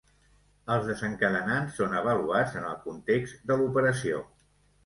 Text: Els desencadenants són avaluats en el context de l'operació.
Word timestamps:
Els 0.75 0.87
desencadenants 0.91 1.77
són 1.81 1.93
avaluats 2.01 2.57
en 2.63 2.65
el 2.71 2.81
context 2.89 3.47
de 3.53 3.59
l'operació. 3.61 4.27